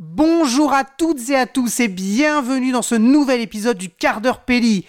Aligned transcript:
Bonjour 0.00 0.72
à 0.74 0.84
toutes 0.84 1.28
et 1.28 1.34
à 1.34 1.46
tous 1.46 1.80
et 1.80 1.88
bienvenue 1.88 2.70
dans 2.70 2.82
ce 2.82 2.94
nouvel 2.94 3.40
épisode 3.40 3.76
du 3.76 3.90
quart 3.90 4.20
d'heure 4.20 4.44
Pelli. 4.44 4.86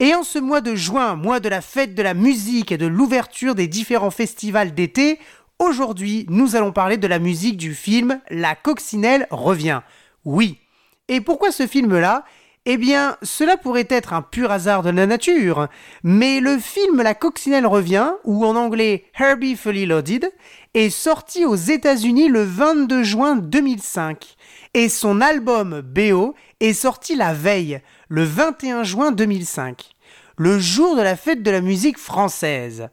Et 0.00 0.14
en 0.14 0.22
ce 0.22 0.38
mois 0.38 0.60
de 0.60 0.74
juin, 0.74 1.16
mois 1.16 1.40
de 1.40 1.48
la 1.48 1.62
fête 1.62 1.94
de 1.94 2.02
la 2.02 2.12
musique 2.12 2.70
et 2.70 2.76
de 2.76 2.84
l'ouverture 2.84 3.54
des 3.54 3.68
différents 3.68 4.10
festivals 4.10 4.74
d'été, 4.74 5.18
aujourd'hui 5.58 6.26
nous 6.28 6.56
allons 6.56 6.72
parler 6.72 6.98
de 6.98 7.06
la 7.06 7.18
musique 7.18 7.56
du 7.56 7.74
film 7.74 8.20
La 8.28 8.54
coccinelle 8.54 9.26
revient. 9.30 9.80
Oui. 10.26 10.58
Et 11.08 11.22
pourquoi 11.22 11.52
ce 11.52 11.66
film-là? 11.66 12.26
Eh 12.66 12.76
bien, 12.76 13.16
cela 13.22 13.56
pourrait 13.56 13.86
être 13.88 14.12
un 14.12 14.20
pur 14.20 14.50
hasard 14.50 14.82
de 14.82 14.90
la 14.90 15.06
nature, 15.06 15.68
mais 16.02 16.40
le 16.40 16.58
film 16.58 17.00
La 17.00 17.14
coccinelle 17.14 17.66
revient, 17.66 18.12
ou 18.24 18.44
en 18.44 18.54
anglais 18.54 19.06
Herbie 19.18 19.56
Fully 19.56 19.86
Loaded, 19.86 20.30
est 20.74 20.90
sorti 20.90 21.46
aux 21.46 21.56
États-Unis 21.56 22.28
le 22.28 22.42
22 22.42 23.02
juin 23.02 23.36
2005, 23.36 24.36
et 24.74 24.90
son 24.90 25.22
album 25.22 25.80
BO 25.80 26.34
est 26.60 26.74
sorti 26.74 27.16
la 27.16 27.32
veille, 27.32 27.80
le 28.08 28.24
21 28.24 28.84
juin 28.84 29.10
2005, 29.10 29.92
le 30.36 30.58
jour 30.58 30.96
de 30.96 31.02
la 31.02 31.16
fête 31.16 31.42
de 31.42 31.50
la 31.50 31.62
musique 31.62 31.98
française. 31.98 32.88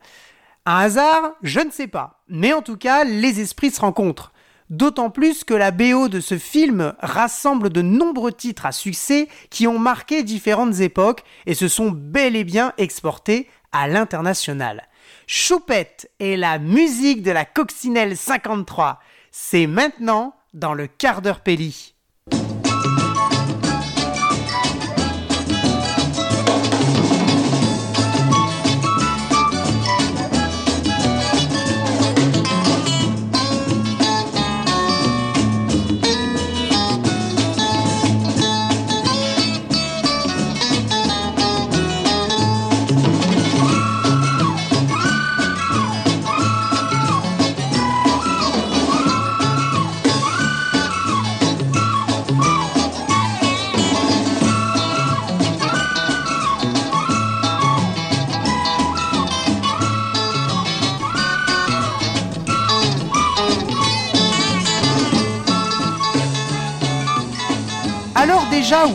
Un 0.66 0.78
hasard 0.80 1.34
Je 1.44 1.60
ne 1.60 1.72
sais 1.72 1.88
pas, 1.88 2.24
mais 2.30 2.54
en 2.54 2.62
tout 2.62 2.78
cas, 2.78 3.04
les 3.04 3.42
esprits 3.42 3.72
se 3.72 3.82
rencontrent. 3.82 4.32
D'autant 4.70 5.10
plus 5.10 5.46
que 5.46 5.54
la 5.54 5.72
BO 5.72 6.10
de 6.10 6.20
ce 6.20 6.38
film 6.38 6.94
rassemble 7.00 7.70
de 7.70 7.82
nombreux 7.82 8.34
titres 8.34 8.66
à 8.66 8.74
succès 8.74 9.30
qui 9.50 9.66
ont 9.66 9.80
marqué 9.80 10.24
différentes 10.24 10.82
époques 10.82 11.24
et 11.46 11.54
se 11.54 11.70
sont 11.70 11.90
bel 11.90 12.36
et 12.36 12.44
bien 12.44 12.74
exportés 12.78 13.50
à 13.72 13.88
l'international. 13.88 14.88
Choupette 15.26 16.12
et 16.20 16.36
la 16.36 16.60
musique 16.60 17.24
de 17.24 17.32
la 17.32 17.46
coccinelle 17.46 18.18
53, 18.18 19.00
c'est 19.32 19.68
maintenant 19.68 20.36
dans 20.54 20.74
le 20.74 20.88
quart 20.88 21.22
d'heure 21.22 21.42
Pelli. 21.42 21.97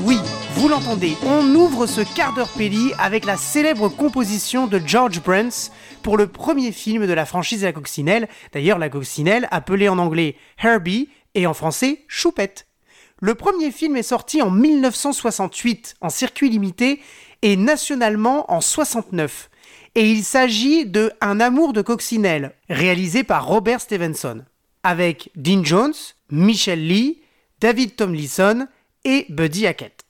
Oui, 0.04 0.18
vous 0.54 0.68
l'entendez, 0.68 1.16
on 1.24 1.54
ouvre 1.54 1.86
ce 1.86 2.02
quart 2.02 2.34
d'heure 2.34 2.50
Pelli 2.50 2.92
avec 2.98 3.24
la 3.24 3.38
célèbre 3.38 3.88
composition 3.88 4.66
de 4.66 4.78
George 4.84 5.22
Bruns 5.22 5.70
pour 6.02 6.18
le 6.18 6.26
premier 6.26 6.72
film 6.72 7.06
de 7.06 7.12
la 7.12 7.24
franchise 7.24 7.64
la 7.64 7.72
coccinelle, 7.72 8.28
d'ailleurs 8.52 8.78
la 8.78 8.90
coccinelle 8.90 9.48
appelée 9.50 9.88
en 9.88 9.96
anglais 9.96 10.36
Herbie 10.62 11.08
et 11.34 11.46
en 11.46 11.54
français 11.54 12.04
Choupette. 12.06 12.66
Le 13.20 13.34
premier 13.34 13.70
film 13.70 13.96
est 13.96 14.02
sorti 14.02 14.42
en 14.42 14.50
1968 14.50 15.94
en 16.02 16.10
circuit 16.10 16.50
limité 16.50 17.00
et 17.40 17.56
nationalement 17.56 18.52
en 18.52 18.60
69. 18.60 19.48
Et 19.94 20.10
il 20.10 20.22
s'agit 20.22 20.84
de 20.84 21.12
Un 21.22 21.40
amour 21.40 21.72
de 21.72 21.80
coccinelle, 21.80 22.54
réalisé 22.68 23.24
par 23.24 23.46
Robert 23.46 23.80
Stevenson, 23.80 24.44
avec 24.82 25.30
Dean 25.34 25.64
Jones, 25.64 25.94
Michelle 26.30 26.86
Lee, 26.86 27.22
David 27.60 27.96
Tomlinson 27.96 28.66
et 29.04 29.26
Buddy 29.28 29.66
Hackett. 29.66 30.02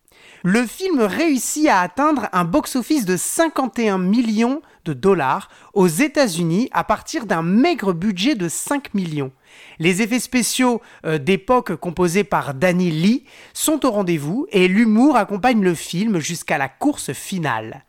Le 0.44 0.66
film 0.66 1.00
réussit 1.00 1.69
à 1.69 1.80
atteindre 1.80 2.28
un 2.32 2.44
box-office 2.44 3.04
de 3.04 3.16
51 3.16 3.98
millions 3.98 4.60
de 4.84 4.92
dollars 4.92 5.48
aux 5.72 5.86
États-Unis 5.86 6.69
à 6.72 6.82
partir 6.82 7.26
d'un 7.26 7.42
maigre 7.42 7.92
budget 7.92 8.34
de 8.34 8.48
5 8.48 8.92
millions. 8.92 9.30
Les 9.78 10.03
effets 10.03 10.19
spéciaux 10.19 10.82
euh, 11.04 11.19
d'époque 11.19 11.76
composés 11.76 12.25
par 12.25 12.54
Danny 12.54 12.91
Lee 12.91 13.25
sont 13.53 13.86
au 13.86 13.92
rendez-vous 13.92 14.47
et 14.50 14.66
l'humour 14.66 15.16
accompagne 15.16 15.62
le 15.62 15.74
film 15.74 16.19
jusqu'à 16.19 16.59
la 16.59 16.69
course 16.69 17.12
finale. 17.12 17.84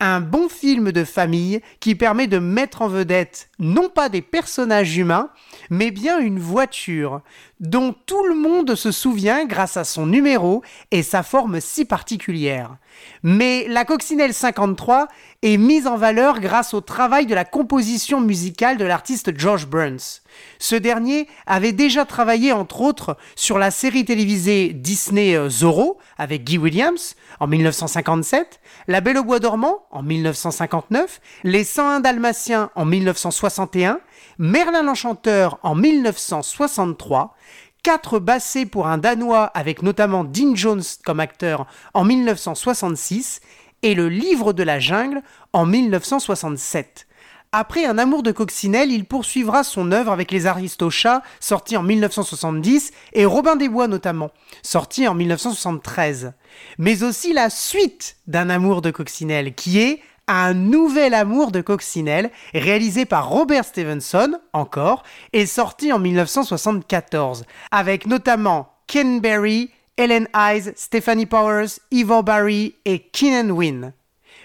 Un 0.00 0.20
bon 0.20 0.48
film 0.48 0.92
de 0.92 1.02
famille 1.02 1.60
qui 1.80 1.96
permet 1.96 2.28
de 2.28 2.38
mettre 2.38 2.82
en 2.82 2.88
vedette 2.88 3.50
non 3.58 3.88
pas 3.88 4.08
des 4.08 4.22
personnages 4.22 4.96
humains, 4.96 5.30
mais 5.70 5.90
bien 5.90 6.20
une 6.20 6.38
voiture 6.38 7.20
dont 7.58 7.92
tout 8.06 8.24
le 8.26 8.36
monde 8.36 8.76
se 8.76 8.92
souvient 8.92 9.44
grâce 9.44 9.76
à 9.76 9.82
son 9.82 10.06
numéro 10.06 10.62
et 10.92 11.02
sa 11.02 11.24
forme 11.24 11.60
si 11.60 11.84
particulière. 11.84 12.76
Mais 13.22 13.66
la 13.68 13.84
coccinelle 13.84 14.34
53 14.34 15.08
est 15.42 15.56
mise 15.56 15.86
en 15.86 15.96
valeur 15.96 16.40
grâce 16.40 16.74
au 16.74 16.80
travail 16.80 17.26
de 17.26 17.34
la 17.34 17.44
composition 17.44 18.20
musicale 18.20 18.76
de 18.76 18.84
l'artiste 18.84 19.36
George 19.36 19.66
Burns. 19.66 20.22
Ce 20.58 20.74
dernier 20.74 21.28
avait 21.46 21.72
déjà 21.72 22.04
travaillé 22.04 22.52
entre 22.52 22.80
autres 22.80 23.16
sur 23.36 23.58
la 23.58 23.70
série 23.70 24.04
télévisée 24.04 24.72
Disney 24.72 25.34
euh, 25.36 25.48
Zorro 25.48 25.98
avec 26.16 26.44
Guy 26.44 26.58
Williams 26.58 27.14
en 27.40 27.46
1957, 27.46 28.60
La 28.88 29.00
Belle 29.00 29.18
au 29.18 29.24
bois 29.24 29.38
dormant 29.38 29.86
en 29.90 30.02
1959, 30.02 31.20
Les 31.44 31.64
101 31.64 32.00
Dalmatiens 32.00 32.70
en 32.74 32.84
1961, 32.84 34.00
Merlin 34.38 34.82
l'Enchanteur 34.82 35.58
en 35.62 35.74
1963, 35.74 37.34
Quatre 37.82 38.18
bassés 38.18 38.66
pour 38.66 38.86
un 38.86 38.98
Danois 38.98 39.44
avec 39.44 39.82
notamment 39.82 40.24
Dean 40.24 40.54
Jones 40.54 40.82
comme 41.04 41.20
acteur 41.20 41.66
en 41.94 42.04
1966 42.04 43.40
et 43.82 43.94
Le 43.94 44.08
Livre 44.08 44.52
de 44.52 44.62
la 44.62 44.80
Jungle 44.80 45.22
en 45.52 45.64
1967. 45.64 47.06
Après 47.50 47.86
Un 47.86 47.96
amour 47.96 48.22
de 48.22 48.30
coccinelle, 48.30 48.92
il 48.92 49.06
poursuivra 49.06 49.64
son 49.64 49.90
œuvre 49.90 50.12
avec 50.12 50.30
Les 50.30 50.46
Aristochats, 50.46 51.22
sorti 51.40 51.78
en 51.78 51.82
1970, 51.82 52.92
et 53.14 53.24
Robin 53.24 53.56
des 53.56 53.70
Bois 53.70 53.88
notamment, 53.88 54.30
sorti 54.62 55.08
en 55.08 55.14
1973. 55.14 56.34
Mais 56.76 57.02
aussi 57.02 57.32
la 57.32 57.48
suite 57.48 58.16
d'Un 58.26 58.50
amour 58.50 58.82
de 58.82 58.90
coccinelle, 58.90 59.54
qui 59.54 59.78
est 59.78 60.02
un 60.28 60.54
nouvel 60.54 61.14
amour 61.14 61.50
de 61.50 61.60
coccinelle, 61.60 62.30
réalisé 62.54 63.06
par 63.06 63.28
Robert 63.28 63.64
Stevenson, 63.64 64.38
encore, 64.52 65.02
et 65.32 65.46
sorti 65.46 65.92
en 65.92 65.98
1974, 65.98 67.44
avec 67.70 68.06
notamment 68.06 68.72
Ken 68.86 69.20
Berry, 69.20 69.70
Ellen 69.96 70.28
Eyes, 70.34 70.72
Stephanie 70.76 71.26
Powers, 71.26 71.80
Ivor 71.90 72.22
Barry 72.22 72.76
et 72.84 73.00
Keenan 73.00 73.50
Wynn. 73.50 73.92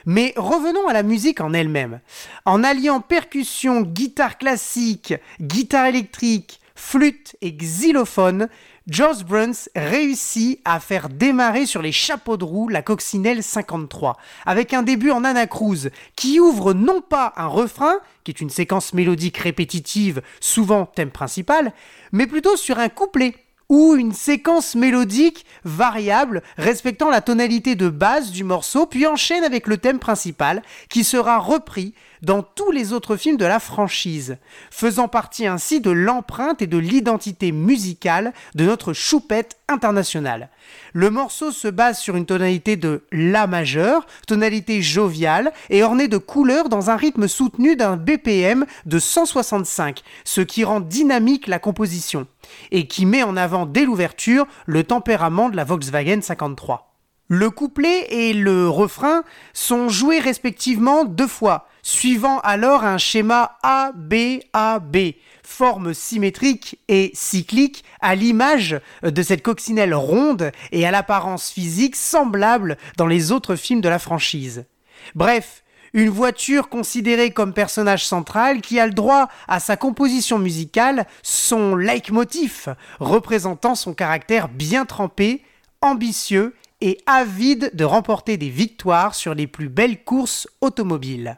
Mais 0.05 0.33
revenons 0.35 0.87
à 0.87 0.93
la 0.93 1.03
musique 1.03 1.41
en 1.41 1.53
elle-même. 1.53 1.99
En 2.45 2.63
alliant 2.63 2.99
percussion, 2.99 3.81
guitare 3.81 4.37
classique, 4.37 5.13
guitare 5.39 5.85
électrique, 5.85 6.59
flûte 6.75 7.35
et 7.41 7.53
xylophone, 7.53 8.49
George 8.89 9.23
Bruns 9.23 9.69
réussit 9.77 10.59
à 10.65 10.81
faire 10.81 11.07
démarrer 11.07 11.65
sur 11.65 11.81
les 11.81 11.93
chapeaux 11.93 12.35
de 12.35 12.43
roue 12.43 12.67
la 12.67 12.81
coccinelle 12.81 13.41
53, 13.41 14.17
avec 14.45 14.73
un 14.73 14.83
début 14.83 15.09
en 15.09 15.23
anacrouse 15.23 15.89
qui 16.17 16.41
ouvre 16.41 16.73
non 16.73 16.99
pas 16.99 17.31
un 17.37 17.47
refrain, 17.47 17.95
qui 18.25 18.31
est 18.31 18.41
une 18.41 18.49
séquence 18.49 18.93
mélodique 18.93 19.37
répétitive, 19.37 20.21
souvent 20.41 20.85
thème 20.85 21.11
principal, 21.11 21.71
mais 22.11 22.27
plutôt 22.27 22.57
sur 22.57 22.77
un 22.77 22.89
couplet 22.89 23.35
ou 23.69 23.95
une 23.95 24.11
séquence 24.11 24.75
mélodique 24.75 25.45
variable 25.63 26.43
respectant 26.57 27.09
la 27.09 27.21
tonalité 27.21 27.75
de 27.75 27.87
base 27.87 28.31
du 28.31 28.43
morceau, 28.43 28.85
puis 28.85 29.07
enchaîne 29.07 29.45
avec 29.45 29.67
le 29.67 29.77
thème 29.77 29.99
principal 29.99 30.61
qui 30.89 31.05
sera 31.05 31.39
repris 31.39 31.93
dans 32.23 32.41
tous 32.41 32.71
les 32.71 32.93
autres 32.93 33.17
films 33.17 33.37
de 33.37 33.45
la 33.45 33.59
franchise, 33.59 34.37
faisant 34.71 35.07
partie 35.07 35.45
ainsi 35.45 35.81
de 35.81 35.91
l'empreinte 35.91 36.61
et 36.61 36.67
de 36.67 36.77
l'identité 36.77 37.51
musicale 37.51 38.33
de 38.55 38.65
notre 38.65 38.93
choupette 38.93 39.57
internationale. 39.67 40.49
Le 40.93 41.09
morceau 41.09 41.51
se 41.51 41.67
base 41.67 41.99
sur 41.99 42.15
une 42.15 42.25
tonalité 42.25 42.77
de 42.77 43.03
La 43.11 43.45
majeur, 43.45 44.07
tonalité 44.25 44.81
joviale 44.81 45.51
et 45.69 45.83
ornée 45.83 46.07
de 46.07 46.17
couleurs 46.17 46.69
dans 46.69 46.89
un 46.89 46.95
rythme 46.95 47.27
soutenu 47.27 47.75
d'un 47.75 47.97
BPM 47.97 48.65
de 48.85 48.99
165, 48.99 50.01
ce 50.23 50.41
qui 50.41 50.63
rend 50.63 50.79
dynamique 50.79 51.47
la 51.47 51.59
composition 51.59 52.27
et 52.71 52.87
qui 52.87 53.05
met 53.05 53.23
en 53.23 53.35
avant 53.35 53.65
dès 53.65 53.85
l'ouverture 53.85 54.47
le 54.65 54.83
tempérament 54.83 55.49
de 55.49 55.57
la 55.57 55.65
Volkswagen 55.65 56.21
53. 56.21 56.89
Le 57.27 57.49
couplet 57.49 58.05
et 58.09 58.33
le 58.33 58.69
refrain 58.69 59.23
sont 59.53 59.89
joués 59.89 60.19
respectivement 60.19 61.05
deux 61.05 61.27
fois, 61.27 61.67
suivant 61.83 62.39
alors 62.39 62.83
un 62.83 62.97
schéma 62.97 63.57
ABAB, 63.61 64.97
forme 65.43 65.93
symétrique 65.93 66.79
et 66.87 67.11
cyclique 67.13 67.83
à 68.01 68.15
l'image 68.15 68.79
de 69.03 69.21
cette 69.21 69.43
coccinelle 69.43 69.93
ronde 69.93 70.51
et 70.71 70.87
à 70.87 70.91
l'apparence 70.91 71.51
physique 71.51 71.95
semblable 71.95 72.77
dans 72.97 73.07
les 73.07 73.31
autres 73.31 73.55
films 73.55 73.81
de 73.81 73.89
la 73.89 73.99
franchise. 73.99 74.65
Bref, 75.13 75.63
une 75.93 76.09
voiture 76.09 76.69
considérée 76.69 77.31
comme 77.31 77.53
personnage 77.53 78.05
central 78.05 78.61
qui 78.61 78.79
a 78.79 78.87
le 78.87 78.93
droit 78.93 79.27
à 79.47 79.59
sa 79.59 79.77
composition 79.77 80.39
musicale, 80.39 81.05
son 81.21 81.75
leitmotiv, 81.75 82.73
représentant 82.99 83.75
son 83.75 83.93
caractère 83.93 84.49
bien 84.49 84.85
trempé, 84.85 85.43
ambitieux 85.81 86.55
et 86.81 86.97
avide 87.05 87.71
de 87.75 87.85
remporter 87.85 88.37
des 88.37 88.49
victoires 88.49 89.13
sur 89.13 89.35
les 89.35 89.45
plus 89.45 89.69
belles 89.69 90.03
courses 90.03 90.47
automobiles. 90.61 91.37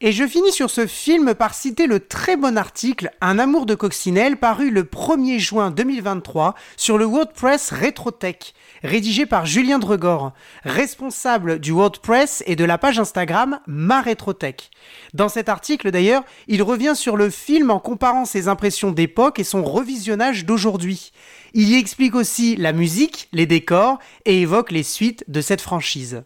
Et 0.00 0.12
je 0.12 0.28
finis 0.28 0.52
sur 0.52 0.70
ce 0.70 0.86
film 0.86 1.34
par 1.34 1.54
citer 1.54 1.88
le 1.88 1.98
très 1.98 2.36
bon 2.36 2.56
article 2.56 3.10
Un 3.20 3.40
amour 3.40 3.66
de 3.66 3.74
coccinelle 3.74 4.36
paru 4.36 4.70
le 4.70 4.84
1er 4.84 5.40
juin 5.40 5.72
2023 5.72 6.54
sur 6.76 6.98
le 6.98 7.04
WordPress 7.04 7.72
Retrotech, 7.72 8.54
rédigé 8.84 9.26
par 9.26 9.44
Julien 9.44 9.80
Dregor, 9.80 10.34
responsable 10.62 11.58
du 11.58 11.72
WordPress 11.72 12.44
et 12.46 12.54
de 12.54 12.64
la 12.64 12.78
page 12.78 13.00
Instagram 13.00 13.58
Ma 13.66 14.00
Retrotech. 14.00 14.70
Dans 15.14 15.28
cet 15.28 15.48
article 15.48 15.90
d'ailleurs, 15.90 16.22
il 16.46 16.62
revient 16.62 16.94
sur 16.94 17.16
le 17.16 17.28
film 17.28 17.72
en 17.72 17.80
comparant 17.80 18.24
ses 18.24 18.46
impressions 18.46 18.92
d'époque 18.92 19.40
et 19.40 19.44
son 19.44 19.64
revisionnage 19.64 20.44
d'aujourd'hui. 20.44 21.10
Il 21.54 21.68
y 21.68 21.74
explique 21.74 22.14
aussi 22.14 22.54
la 22.54 22.72
musique, 22.72 23.28
les 23.32 23.46
décors 23.46 23.98
et 24.26 24.42
évoque 24.42 24.70
les 24.70 24.84
suites 24.84 25.24
de 25.26 25.40
cette 25.40 25.60
franchise. 25.60 26.22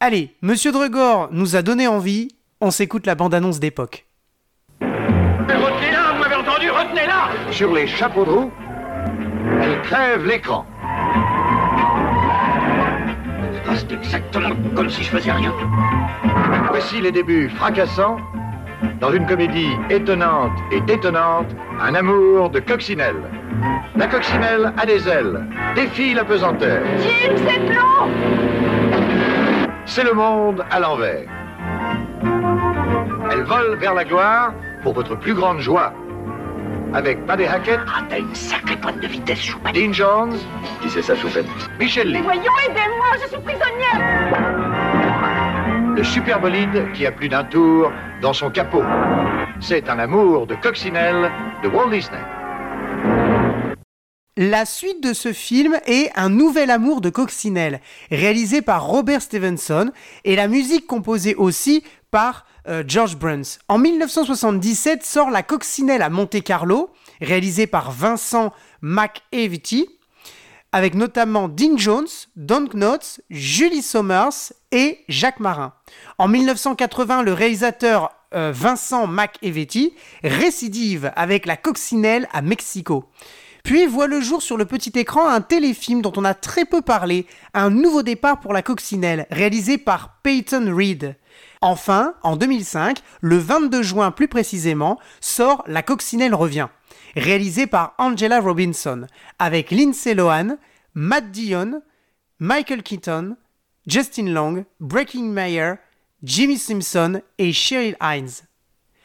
Allez, 0.00 0.34
Monsieur 0.42 0.72
Dregor 0.72 1.28
nous 1.30 1.54
a 1.54 1.62
donné 1.62 1.86
envie, 1.86 2.26
on 2.62 2.70
s'écoute 2.70 3.06
la 3.06 3.16
bande-annonce 3.16 3.58
d'époque. 3.58 4.06
Retenez-la, 4.80 6.12
vous 6.12 6.20
m'avez 6.20 6.36
entendu, 6.36 6.70
retenez-la 6.70 7.52
Sur 7.52 7.74
les 7.74 7.88
chapeaux 7.88 8.24
de 8.24 8.30
roue, 8.30 8.52
elle 9.60 9.82
crève 9.82 10.24
l'écran. 10.24 10.64
C'est 13.74 13.92
exactement 13.92 14.54
comme 14.76 14.88
si 14.88 15.02
je 15.02 15.10
faisais 15.10 15.32
rien. 15.32 15.52
Voici 16.68 17.00
les 17.00 17.10
débuts 17.10 17.48
fracassants 17.48 18.18
dans 19.00 19.12
une 19.12 19.26
comédie 19.26 19.72
étonnante 19.90 20.52
et 20.70 20.80
détonnante, 20.82 21.48
un 21.80 21.94
amour 21.96 22.50
de 22.50 22.60
coccinelle. 22.60 23.22
La 23.96 24.06
coccinelle 24.06 24.72
a 24.76 24.86
des 24.86 25.08
ailes, 25.08 25.48
défie 25.74 26.14
la 26.14 26.24
pesanteur. 26.24 26.82
Jim, 26.98 27.34
c'est 27.36 27.58
long 27.74 28.08
C'est 29.84 30.04
le 30.04 30.12
monde 30.12 30.64
à 30.70 30.78
l'envers. 30.78 31.41
Vole 33.44 33.76
vers 33.76 33.94
la 33.94 34.04
gloire 34.04 34.54
pour 34.82 34.92
votre 34.94 35.14
plus 35.16 35.34
grande 35.34 35.60
joie. 35.60 35.92
Avec 36.94 37.24
Paddy 37.26 37.44
Hackett, 37.44 37.80
Ah, 37.86 38.02
t'as 38.08 38.18
une 38.18 38.34
sacrée 38.34 38.76
pointe 38.76 39.00
de 39.00 39.06
vitesse, 39.06 39.40
choupa. 39.40 39.72
Dean 39.72 39.92
Jones, 39.92 40.36
Qui 40.82 40.90
c'est 40.90 41.02
ça, 41.02 41.16
Choupette 41.16 41.46
Michel 41.78 42.12
Lee. 42.12 42.20
Voyons, 42.22 42.42
aidez-moi, 42.68 43.06
je 43.22 43.28
suis 43.28 43.38
prisonnière 43.38 44.00
Le 45.96 46.04
super 46.04 46.40
bolide 46.40 46.92
qui 46.92 47.06
a 47.06 47.12
plus 47.12 47.28
d'un 47.28 47.44
tour 47.44 47.90
dans 48.20 48.32
son 48.32 48.50
capot. 48.50 48.82
C'est 49.60 49.88
un 49.88 49.98
amour 49.98 50.46
de 50.46 50.54
coccinelle 50.54 51.30
de 51.62 51.68
Walt 51.68 51.90
Disney. 51.90 52.18
La 54.36 54.64
suite 54.64 55.02
de 55.02 55.12
ce 55.12 55.32
film 55.32 55.78
est 55.86 56.10
Un 56.14 56.30
nouvel 56.30 56.70
amour 56.70 57.00
de 57.00 57.10
coccinelle, 57.10 57.80
réalisé 58.10 58.62
par 58.62 58.86
Robert 58.86 59.20
Stevenson 59.22 59.90
et 60.24 60.36
la 60.36 60.48
musique 60.48 60.86
composée 60.86 61.34
aussi 61.34 61.84
par 62.10 62.46
euh, 62.68 62.84
George 62.86 63.16
Bruns. 63.16 63.58
En 63.68 63.78
1977 63.78 65.04
sort 65.04 65.30
La 65.30 65.42
coccinelle 65.42 66.02
à 66.02 66.10
Monte 66.10 66.42
Carlo, 66.42 66.90
réalisé 67.20 67.66
par 67.66 67.90
Vincent 67.90 68.52
McEvity, 68.80 69.88
avec 70.72 70.94
notamment 70.94 71.48
Dean 71.48 71.76
Jones, 71.76 72.08
Don 72.36 72.66
Knotts, 72.66 73.20
Julie 73.30 73.82
Somers 73.82 74.52
et 74.70 75.00
Jacques 75.08 75.40
Marin. 75.40 75.74
En 76.18 76.28
1980, 76.28 77.22
le 77.22 77.32
réalisateur 77.32 78.10
euh, 78.34 78.52
Vincent 78.54 79.06
McEvety 79.06 79.92
récidive 80.24 81.12
avec 81.16 81.44
La 81.46 81.56
coccinelle 81.56 82.26
à 82.32 82.40
Mexico. 82.40 83.04
Puis 83.62 83.86
voit 83.86 84.06
le 84.06 84.20
jour 84.20 84.42
sur 84.42 84.56
le 84.56 84.64
petit 84.64 84.98
écran 84.98 85.28
un 85.28 85.40
téléfilm 85.40 86.02
dont 86.02 86.12
on 86.16 86.24
a 86.24 86.34
très 86.34 86.64
peu 86.64 86.82
parlé, 86.82 87.26
Un 87.54 87.70
nouveau 87.70 88.02
départ 88.02 88.40
pour 88.40 88.52
la 88.52 88.62
coccinelle, 88.62 89.26
réalisé 89.30 89.78
par 89.78 90.18
Peyton 90.22 90.74
Reed. 90.74 91.16
Enfin, 91.60 92.14
en 92.22 92.36
2005, 92.36 92.98
le 93.20 93.38
22 93.38 93.82
juin 93.82 94.10
plus 94.10 94.28
précisément, 94.28 94.98
sort 95.20 95.62
La 95.66 95.82
coccinelle 95.82 96.34
revient, 96.34 96.68
réalisé 97.16 97.66
par 97.66 97.94
Angela 97.98 98.40
Robinson, 98.40 99.06
avec 99.38 99.70
Lindsay 99.70 100.14
Lohan, 100.14 100.56
Matt 100.94 101.30
Dillon, 101.30 101.82
Michael 102.38 102.82
Keaton, 102.82 103.36
Justin 103.86 104.26
Long, 104.26 104.64
Breaking 104.80 105.24
Mayer, 105.24 105.74
Jimmy 106.22 106.58
Simpson 106.58 107.20
et 107.38 107.52
Cheryl 107.52 107.96
Hines. 108.00 108.46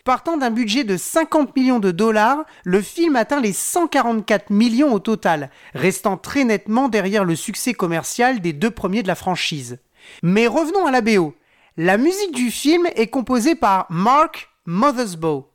Partant 0.03 0.37
d'un 0.37 0.51
budget 0.51 0.85
de 0.85 0.95
50 0.95 1.53
millions 1.55 1.79
de 1.79 1.91
dollars, 1.91 2.45
le 2.63 2.81
film 2.81 3.17
atteint 3.17 3.41
les 3.41 3.51
144 3.51 4.51
millions 4.51 4.93
au 4.93 4.99
total, 4.99 5.49
restant 5.73 6.15
très 6.15 6.45
nettement 6.45 6.87
derrière 6.87 7.25
le 7.25 7.35
succès 7.35 7.73
commercial 7.73 8.39
des 8.39 8.53
deux 8.53 8.71
premiers 8.71 9.03
de 9.03 9.07
la 9.07 9.15
franchise. 9.15 9.79
Mais 10.23 10.47
revenons 10.47 10.85
à 10.85 10.91
la 10.91 11.01
BO. 11.01 11.35
La 11.79 11.99
musique 11.99 12.33
du 12.33 12.49
film 12.49 12.87
est 12.95 13.05
composée 13.05 13.53
par 13.53 13.85
Mark 13.91 14.49
Mothersbaugh. 14.65 15.45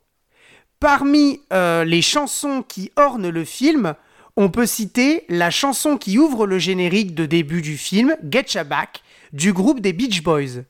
Parmi 0.78 1.40
euh, 1.52 1.82
les 1.84 2.00
chansons 2.00 2.62
qui 2.62 2.92
ornent 2.94 3.28
le 3.28 3.44
film, 3.44 3.96
on 4.36 4.48
peut 4.48 4.66
citer 4.66 5.24
la 5.28 5.50
chanson 5.50 5.96
qui 5.96 6.20
ouvre 6.20 6.46
le 6.46 6.60
générique 6.60 7.16
de 7.16 7.26
début 7.26 7.60
du 7.60 7.76
film, 7.76 8.14
Get 8.30 8.52
Ya 8.54 8.62
Back, 8.62 9.02
du 9.32 9.52
groupe 9.52 9.80
des 9.80 9.92
Beach 9.92 10.22
Boys. 10.22 10.62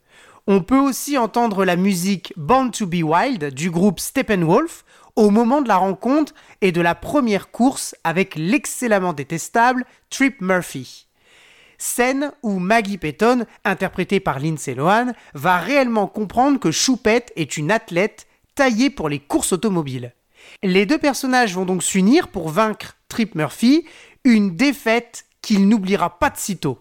On 0.46 0.62
peut 0.62 0.78
aussi 0.78 1.18
entendre 1.18 1.66
la 1.66 1.76
musique 1.76 2.32
Born 2.38 2.70
to 2.70 2.86
Be 2.86 3.02
Wild 3.02 3.52
du 3.52 3.70
groupe 3.70 4.00
Steppenwolf 4.00 4.86
au 5.16 5.28
moment 5.28 5.60
de 5.60 5.68
la 5.68 5.76
rencontre 5.76 6.32
et 6.62 6.72
de 6.72 6.80
la 6.80 6.94
première 6.94 7.50
course 7.50 7.94
avec 8.04 8.36
l'excellemment 8.36 9.12
détestable 9.12 9.84
Trip 10.08 10.40
Murphy. 10.40 11.08
Scène 11.82 12.30
où 12.44 12.60
Maggie 12.60 12.96
Payton, 12.96 13.44
interprétée 13.64 14.20
par 14.20 14.38
Lindsay 14.38 14.76
Lohan, 14.76 15.14
va 15.34 15.58
réellement 15.58 16.06
comprendre 16.06 16.60
que 16.60 16.70
Choupette 16.70 17.32
est 17.34 17.56
une 17.56 17.72
athlète 17.72 18.28
taillée 18.54 18.88
pour 18.88 19.08
les 19.08 19.18
courses 19.18 19.52
automobiles. 19.52 20.12
Les 20.62 20.86
deux 20.86 20.98
personnages 20.98 21.56
vont 21.56 21.64
donc 21.64 21.82
s'unir 21.82 22.28
pour 22.28 22.50
vaincre 22.50 22.96
Trip 23.08 23.34
Murphy, 23.34 23.84
une 24.22 24.54
défaite 24.54 25.24
qu'il 25.42 25.68
n'oubliera 25.68 26.20
pas 26.20 26.30
de 26.30 26.36
sitôt. 26.36 26.78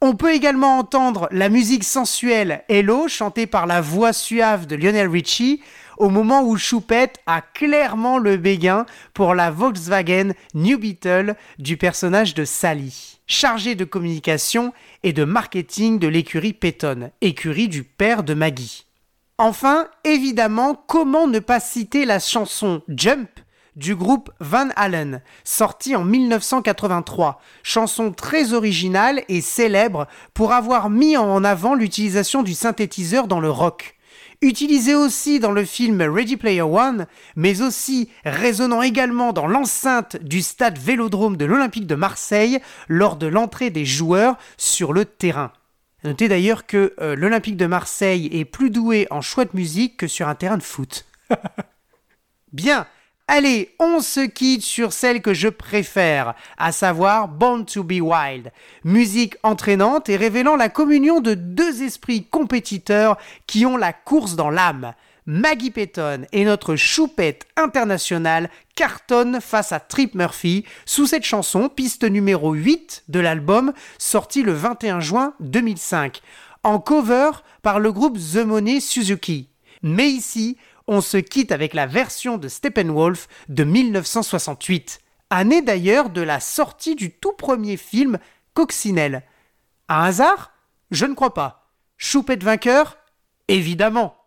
On 0.00 0.16
peut 0.16 0.34
également 0.34 0.76
entendre 0.76 1.28
la 1.30 1.48
musique 1.48 1.84
sensuelle 1.84 2.64
Hello 2.68 3.06
chantée 3.06 3.46
par 3.46 3.66
la 3.68 3.80
voix 3.80 4.12
suave 4.12 4.66
de 4.66 4.74
Lionel 4.74 5.06
Richie 5.06 5.62
au 6.02 6.08
moment 6.08 6.42
où 6.42 6.56
Choupette 6.56 7.20
a 7.26 7.40
clairement 7.40 8.18
le 8.18 8.36
béguin 8.36 8.86
pour 9.14 9.36
la 9.36 9.52
Volkswagen 9.52 10.32
New 10.52 10.76
Beetle 10.76 11.36
du 11.60 11.76
personnage 11.76 12.34
de 12.34 12.44
Sally, 12.44 13.20
chargé 13.28 13.76
de 13.76 13.84
communication 13.84 14.72
et 15.04 15.12
de 15.12 15.22
marketing 15.22 16.00
de 16.00 16.08
l'écurie 16.08 16.54
Peyton, 16.54 17.12
écurie 17.20 17.68
du 17.68 17.84
père 17.84 18.24
de 18.24 18.34
Maggie. 18.34 18.84
Enfin, 19.38 19.86
évidemment, 20.02 20.74
comment 20.74 21.28
ne 21.28 21.38
pas 21.38 21.60
citer 21.60 22.04
la 22.04 22.18
chanson 22.18 22.82
Jump 22.88 23.30
du 23.76 23.94
groupe 23.94 24.32
Van 24.40 24.70
Halen, 24.74 25.22
sortie 25.44 25.94
en 25.94 26.02
1983, 26.02 27.40
chanson 27.62 28.10
très 28.10 28.54
originale 28.54 29.22
et 29.28 29.40
célèbre 29.40 30.08
pour 30.34 30.52
avoir 30.52 30.90
mis 30.90 31.16
en 31.16 31.44
avant 31.44 31.76
l'utilisation 31.76 32.42
du 32.42 32.54
synthétiseur 32.54 33.28
dans 33.28 33.38
le 33.38 33.50
rock. 33.50 33.96
Utilisé 34.42 34.96
aussi 34.96 35.38
dans 35.38 35.52
le 35.52 35.64
film 35.64 36.02
Ready 36.02 36.36
Player 36.36 36.62
One, 36.62 37.06
mais 37.36 37.62
aussi 37.62 38.10
résonnant 38.24 38.82
également 38.82 39.32
dans 39.32 39.46
l'enceinte 39.46 40.16
du 40.16 40.42
stade 40.42 40.78
Vélodrome 40.78 41.36
de 41.36 41.44
l'Olympique 41.44 41.86
de 41.86 41.94
Marseille 41.94 42.58
lors 42.88 43.14
de 43.14 43.28
l'entrée 43.28 43.70
des 43.70 43.86
joueurs 43.86 44.36
sur 44.56 44.92
le 44.92 45.04
terrain. 45.04 45.52
Notez 46.02 46.26
d'ailleurs 46.26 46.66
que 46.66 46.92
euh, 47.00 47.14
l'Olympique 47.14 47.56
de 47.56 47.66
Marseille 47.66 48.30
est 48.32 48.44
plus 48.44 48.70
doué 48.70 49.06
en 49.12 49.20
choix 49.20 49.44
de 49.44 49.54
musique 49.54 49.96
que 49.96 50.08
sur 50.08 50.26
un 50.26 50.34
terrain 50.34 50.58
de 50.58 50.62
foot. 50.64 51.06
Bien, 52.52 52.88
allez, 53.32 53.74
on 53.78 54.00
se 54.00 54.20
quitte 54.20 54.62
sur 54.62 54.92
celle 54.92 55.22
que 55.22 55.32
je 55.32 55.48
préfère, 55.48 56.34
à 56.58 56.70
savoir 56.70 57.28
Born 57.28 57.64
to 57.64 57.82
be 57.82 57.98
Wild. 58.02 58.52
Musique 58.84 59.36
entraînante 59.42 60.10
et 60.10 60.16
révélant 60.16 60.54
la 60.54 60.68
communion 60.68 61.20
de 61.20 61.32
deux 61.32 61.82
esprits 61.82 62.26
compétiteurs 62.26 63.16
qui 63.46 63.64
ont 63.64 63.78
la 63.78 63.94
course 63.94 64.36
dans 64.36 64.50
l'âme. 64.50 64.92
Maggie 65.24 65.70
Payton 65.70 66.26
et 66.32 66.44
notre 66.44 66.76
choupette 66.76 67.46
internationale 67.56 68.50
cartonnent 68.74 69.40
face 69.40 69.72
à 69.72 69.80
Trip 69.80 70.14
Murphy 70.14 70.66
sous 70.84 71.06
cette 71.06 71.24
chanson, 71.24 71.70
piste 71.70 72.04
numéro 72.04 72.52
8 72.52 73.04
de 73.08 73.20
l'album, 73.20 73.72
sorti 73.96 74.42
le 74.42 74.52
21 74.52 75.00
juin 75.00 75.32
2005, 75.40 76.20
en 76.64 76.78
cover 76.80 77.30
par 77.62 77.80
le 77.80 77.92
groupe 77.92 78.18
The 78.18 78.44
Money 78.44 78.80
Suzuki. 78.80 79.48
Mais 79.82 80.10
ici, 80.10 80.58
on 80.86 81.00
se 81.00 81.16
quitte 81.16 81.52
avec 81.52 81.74
la 81.74 81.86
version 81.86 82.38
de 82.38 82.48
Steppenwolf 82.48 83.28
de 83.48 83.64
1968, 83.64 85.00
année 85.30 85.62
d'ailleurs 85.62 86.10
de 86.10 86.20
la 86.20 86.40
sortie 86.40 86.94
du 86.94 87.10
tout 87.10 87.32
premier 87.32 87.76
film 87.76 88.18
Coccinelle. 88.54 89.22
Un 89.88 90.04
hasard? 90.04 90.52
Je 90.90 91.06
ne 91.06 91.14
crois 91.14 91.34
pas. 91.34 91.70
Choupette 91.96 92.42
vainqueur? 92.42 92.98
Évidemment. 93.48 94.21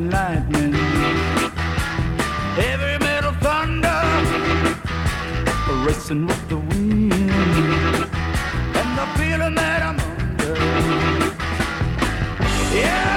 Smoking 0.00 0.10
lightning 0.10 0.72
heavy 2.56 3.04
metal 3.04 3.32
thunder 3.40 4.00
racing 5.84 6.26
with 6.26 6.48
the 6.48 6.56
wind 6.56 7.12
and 7.12 8.98
the 8.98 9.06
feeling 9.18 9.54
that 9.54 9.82
I'm 9.82 9.98
under. 10.00 10.54
Yeah. 12.76 13.09